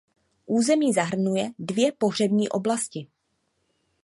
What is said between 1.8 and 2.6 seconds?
pohřební